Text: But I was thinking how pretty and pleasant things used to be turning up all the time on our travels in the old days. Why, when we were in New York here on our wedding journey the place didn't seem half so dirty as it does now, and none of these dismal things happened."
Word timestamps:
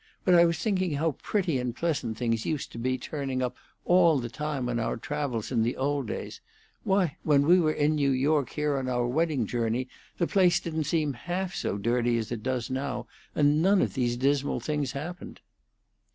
But 0.25 0.33
I 0.33 0.45
was 0.45 0.57
thinking 0.57 0.93
how 0.93 1.11
pretty 1.21 1.59
and 1.59 1.75
pleasant 1.75 2.17
things 2.17 2.43
used 2.43 2.71
to 2.71 2.79
be 2.79 2.97
turning 2.97 3.43
up 3.43 3.55
all 3.85 4.17
the 4.17 4.29
time 4.29 4.67
on 4.67 4.79
our 4.79 4.97
travels 4.97 5.51
in 5.51 5.61
the 5.61 5.77
old 5.77 6.07
days. 6.07 6.41
Why, 6.83 7.17
when 7.21 7.45
we 7.45 7.59
were 7.59 7.71
in 7.71 7.93
New 7.97 8.09
York 8.09 8.49
here 8.49 8.77
on 8.79 8.89
our 8.89 9.05
wedding 9.05 9.45
journey 9.45 9.87
the 10.17 10.25
place 10.25 10.59
didn't 10.59 10.85
seem 10.85 11.13
half 11.13 11.53
so 11.53 11.77
dirty 11.77 12.17
as 12.17 12.31
it 12.31 12.41
does 12.41 12.71
now, 12.71 13.05
and 13.35 13.61
none 13.61 13.79
of 13.79 13.93
these 13.93 14.17
dismal 14.17 14.59
things 14.59 14.93
happened." 14.93 15.39